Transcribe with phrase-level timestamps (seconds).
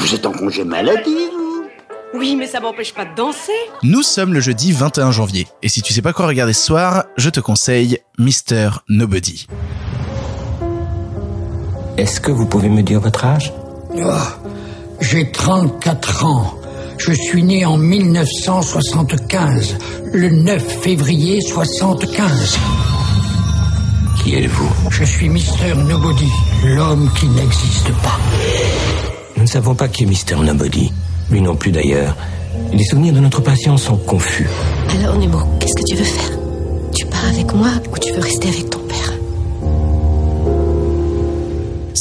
[0.00, 3.52] Vous êtes en congé maladie, vous Oui, mais ça m'empêche pas de danser.
[3.82, 7.04] Nous sommes le jeudi 21 janvier, et si tu sais pas quoi regarder ce soir,
[7.16, 8.80] je te conseille Mr.
[8.88, 9.46] Nobody.
[11.96, 13.52] Est-ce que vous pouvez me dire votre âge?
[13.94, 14.10] Oh,
[15.00, 16.54] J'ai 34 ans.
[16.98, 19.76] Je suis né en 1975,
[20.12, 22.58] le 9 février 75.
[24.22, 24.70] Qui êtes-vous?
[24.90, 26.28] Je suis Mister Nobody,
[26.64, 28.18] l'homme qui n'existe pas.
[29.40, 30.92] Nous ne savons pas qui est Mister Nobody.
[31.30, 32.14] Lui non plus d'ailleurs.
[32.74, 34.46] Les souvenirs de notre patient sont confus.
[34.90, 36.38] Alors Nemo, qu'est-ce que tu veux faire?
[36.94, 38.79] Tu pars avec moi ou tu veux rester avec ton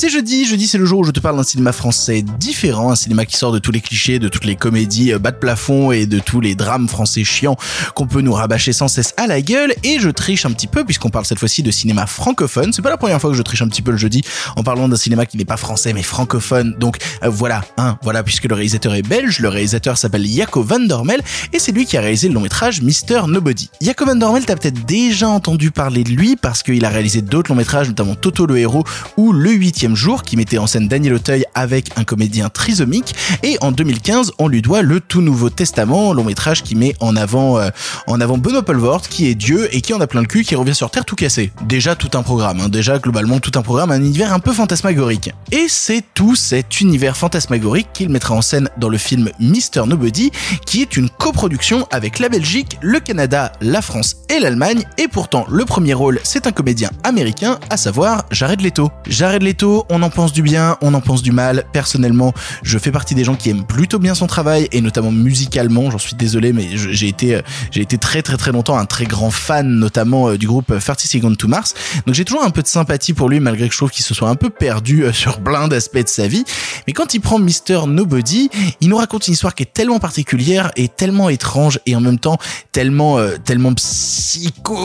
[0.00, 2.94] C'est jeudi, jeudi c'est le jour où je te parle d'un cinéma français différent, un
[2.94, 5.90] cinéma qui sort de tous les clichés, de toutes les comédies euh, bas de plafond
[5.90, 7.56] et de tous les drames français chiants
[7.96, 10.84] qu'on peut nous rabâcher sans cesse à la gueule et je triche un petit peu
[10.84, 12.72] puisqu'on parle cette fois-ci de cinéma francophone.
[12.72, 14.22] C'est pas la première fois que je triche un petit peu le jeudi
[14.54, 16.76] en parlant d'un cinéma qui n'est pas français mais francophone.
[16.78, 20.78] Donc euh, voilà, hein, voilà puisque le réalisateur est belge, le réalisateur s'appelle Jaco van
[20.78, 23.68] Dormel et c'est lui qui a réalisé le long métrage Mister Nobody.
[23.80, 27.50] Jaco van Dormel, t'as peut-être déjà entendu parler de lui parce qu'il a réalisé d'autres
[27.50, 28.84] longs métrages, notamment Toto le héros
[29.16, 29.56] ou Le
[29.96, 34.48] jour qui mettait en scène Daniel Auteuil avec un comédien trisomique et en 2015 on
[34.48, 37.70] lui doit le tout nouveau Testament, long métrage qui met en avant euh,
[38.06, 40.54] en avant Benoît Poelvoort qui est Dieu et qui en a plein le cul qui
[40.54, 41.52] revient sur Terre tout cassé.
[41.66, 42.68] Déjà tout un programme, hein.
[42.68, 45.30] déjà globalement tout un programme, un univers un peu fantasmagorique.
[45.52, 50.30] Et c'est tout cet univers fantasmagorique qu'il mettra en scène dans le film Mister Nobody
[50.66, 55.46] qui est une coproduction avec la Belgique, le Canada, la France et l'Allemagne et pourtant
[55.48, 58.90] le premier rôle c'est un comédien américain à savoir Jared Leto.
[59.06, 61.64] Jared Leto, on en pense du bien, on en pense du mal.
[61.72, 65.90] Personnellement, je fais partie des gens qui aiment plutôt bien son travail et notamment musicalement.
[65.90, 69.04] J'en suis désolé, mais j'ai été, euh, j'ai été très très très longtemps un très
[69.04, 71.74] grand fan, notamment euh, du groupe 30 Seconds to Mars.
[72.06, 74.14] Donc j'ai toujours un peu de sympathie pour lui, malgré que je trouve qu'il se
[74.14, 76.44] soit un peu perdu euh, sur plein d'aspects de sa vie.
[76.86, 78.50] Mais quand il prend Mister Nobody,
[78.80, 82.18] il nous raconte une histoire qui est tellement particulière et tellement étrange et en même
[82.18, 82.38] temps
[82.72, 84.76] tellement euh, tellement psycho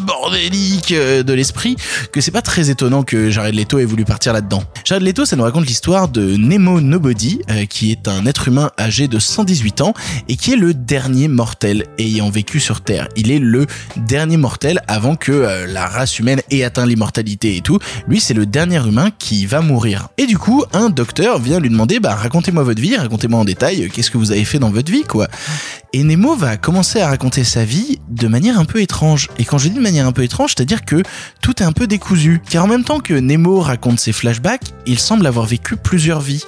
[0.00, 1.76] bordélique euh, de l'esprit
[2.12, 4.62] que c'est pas très étonnant que Jared Leto ait voulu partir là-dedans.
[5.00, 9.06] Leto, ça nous raconte l'histoire de Nemo Nobody, euh, qui est un être humain âgé
[9.06, 9.94] de 118 ans
[10.28, 13.06] et qui est le dernier mortel ayant vécu sur Terre.
[13.16, 17.60] Il est le dernier mortel avant que euh, la race humaine ait atteint l'immortalité et
[17.60, 17.78] tout.
[18.08, 20.08] Lui, c'est le dernier humain qui va mourir.
[20.18, 23.84] Et du coup, un docteur vient lui demander, bah racontez-moi votre vie, racontez-moi en détail,
[23.84, 25.28] euh, qu'est-ce que vous avez fait dans votre vie, quoi.
[25.92, 29.28] Et Nemo va commencer à raconter sa vie de manière un peu étrange.
[29.38, 31.02] Et quand je dis de manière un peu étrange, c'est-à-dire que
[31.42, 32.40] tout est un peu décousu.
[32.48, 34.12] Car en même temps que Nemo raconte ses
[34.86, 36.44] il semble avoir vécu plusieurs vies.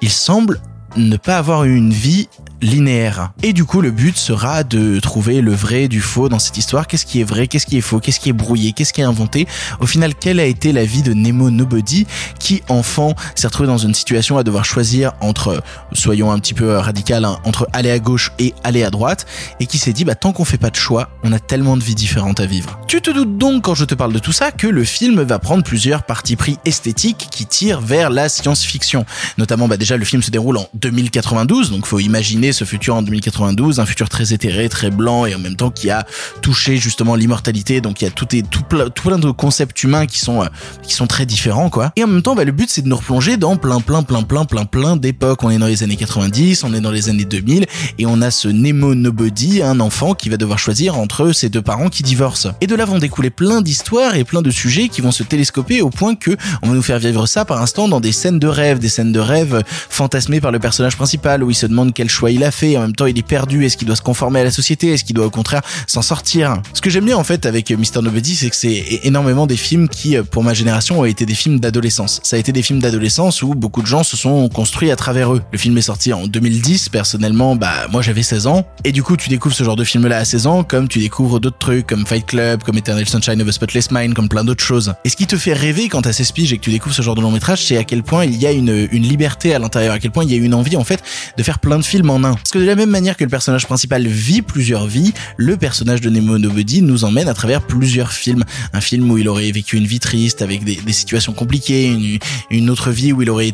[0.00, 0.60] Il semble
[0.96, 2.28] ne pas avoir eu une vie
[2.62, 3.32] linéaire.
[3.42, 6.86] Et du coup, le but sera de trouver le vrai du faux dans cette histoire.
[6.86, 9.04] Qu'est-ce qui est vrai, qu'est-ce qui est faux, qu'est-ce qui est brouillé, qu'est-ce qui est
[9.04, 9.46] inventé?
[9.80, 12.06] Au final, quelle a été la vie de Nemo Nobody?
[12.38, 15.62] Qui, enfant, s'est retrouvé dans une situation à devoir choisir entre,
[15.92, 19.26] soyons un petit peu radical, hein, entre aller à gauche et aller à droite,
[19.60, 21.82] et qui s'est dit, bah, tant qu'on fait pas de choix, on a tellement de
[21.82, 22.78] vies différentes à vivre.
[22.88, 25.38] Tu te doutes donc, quand je te parle de tout ça, que le film va
[25.38, 29.04] prendre plusieurs partis pris esthétiques qui tirent vers la science-fiction.
[29.38, 33.02] Notamment, bah, déjà, le film se déroule en 2092, donc faut imaginer ce futur en
[33.02, 36.06] 2092, un futur très éthéré, très blanc et en même temps qui a
[36.42, 37.80] touché justement l'immortalité.
[37.80, 40.46] Donc il y a tout, et, tout, plein, de concepts humains qui sont euh,
[40.82, 41.92] qui sont très différents quoi.
[41.96, 44.22] Et en même temps, bah, le but c'est de nous replonger dans plein plein plein
[44.22, 45.42] plein plein plein d'époques.
[45.44, 47.66] On est dans les années 90, on est dans les années 2000
[47.98, 51.62] et on a ce Nemo Nobody, un enfant qui va devoir choisir entre ses deux
[51.62, 52.52] parents qui divorcent.
[52.60, 55.82] Et de là vont découler plein d'histoires et plein de sujets qui vont se télescoper
[55.82, 58.48] au point que on va nous faire vivre ça par instant dans des scènes de
[58.48, 62.08] rêve, des scènes de rêve fantasmées par le personnage principal où il se demande quel
[62.08, 64.40] choix il a fait, en même temps il est perdu, est-ce qu'il doit se conformer
[64.40, 66.60] à la société, est-ce qu'il doit au contraire s'en sortir?
[66.74, 68.02] Ce que j'aime bien en fait avec Mr.
[68.02, 71.60] Nobody, c'est que c'est énormément des films qui, pour ma génération, ont été des films
[71.60, 72.20] d'adolescence.
[72.22, 75.32] Ça a été des films d'adolescence où beaucoup de gens se sont construits à travers
[75.32, 75.42] eux.
[75.50, 79.16] Le film est sorti en 2010, personnellement, bah moi j'avais 16 ans, et du coup
[79.16, 81.86] tu découvres ce genre de film là à 16 ans, comme tu découvres d'autres trucs,
[81.86, 84.92] comme Fight Club, comme Eternal Sunshine of a Spotless Mind, comme plein d'autres choses.
[85.04, 87.02] Et ce qui te fait rêver quand t'as 16 piges et que tu découvres ce
[87.02, 89.58] genre de long métrage, c'est à quel point il y a une, une liberté à
[89.58, 91.02] l'intérieur, à quel point il y a une envie en fait
[91.38, 93.66] de faire plein de films en Parce que de la même manière que le personnage
[93.66, 98.44] principal vit plusieurs vies, le personnage de Nemo Nobody nous emmène à travers plusieurs films.
[98.72, 102.18] Un film où il aurait vécu une vie triste avec des, des situations compliquées, une,
[102.50, 103.52] une autre vie où il aurait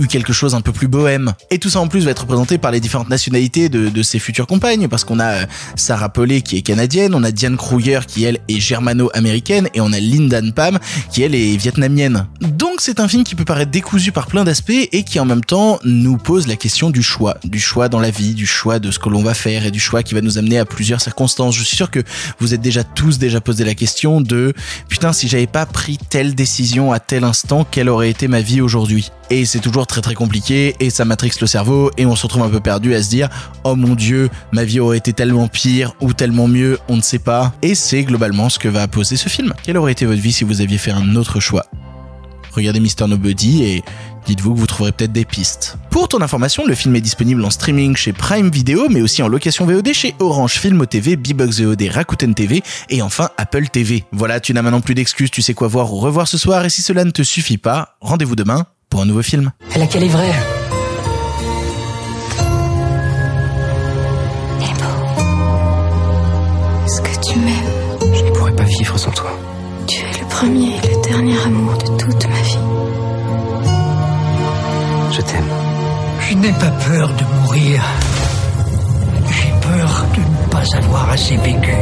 [0.00, 1.32] eu quelque chose un peu plus bohème.
[1.50, 4.18] Et tout ça en plus va être représenté par les différentes nationalités de, de ses
[4.18, 8.00] futures compagnes, parce qu'on a euh, Sarah Paulet qui est canadienne, on a Diane Kruger
[8.06, 10.78] qui elle est germano-américaine, et on a Lindan Pam
[11.12, 12.26] qui elle est vietnamienne.
[12.40, 15.44] Donc c'est un film qui peut paraître décousu par plein d'aspects et qui en même
[15.44, 18.90] temps nous pose la question du choix, du choix dans la vie, du choix de
[18.90, 21.54] ce que l'on va faire et du choix qui va nous amener à plusieurs circonstances.
[21.54, 22.00] Je suis sûr que
[22.38, 24.54] vous êtes déjà tous déjà posé la question de
[24.88, 28.60] putain si j'avais pas pris telle décision à tel instant, quelle aurait été ma vie
[28.60, 29.10] aujourd'hui?
[29.30, 32.42] Et c'est toujours très très compliqué et ça matrixe le cerveau et on se retrouve
[32.44, 33.28] un peu perdu à se dire
[33.64, 37.18] oh mon dieu ma vie aurait été tellement pire ou tellement mieux on ne sait
[37.18, 39.52] pas et c'est globalement ce que va poser ce film.
[39.64, 41.66] Quelle aurait été votre vie si vous aviez fait un autre choix?
[42.52, 43.82] Regardez Mister Nobody et
[44.26, 45.76] dites-vous que vous trouverez peut-être des pistes.
[45.90, 49.28] Pour ton information, le film est disponible en streaming chez Prime Video, mais aussi en
[49.28, 54.04] location VOD chez Orange Film TV, Bbox VOD, Rakuten TV et enfin Apple TV.
[54.12, 56.70] Voilà, tu n'as maintenant plus d'excuses, tu sais quoi voir ou revoir ce soir et
[56.70, 59.52] si cela ne te suffit pas, rendez-vous demain pour un nouveau film.
[59.74, 60.32] Elle a qu'elle est vraie.
[64.58, 64.90] Nemo.
[66.84, 68.14] Est-ce que tu m'aimes?
[68.14, 69.30] Je ne pourrais pas vivre sans toi.
[69.86, 72.58] Tu es le premier et le dernier amour de toute ma vie.
[75.12, 75.50] Je t'aime.
[76.28, 77.82] Je n'ai pas peur de mourir.
[79.30, 81.74] J'ai peur de ne pas avoir assez vécu.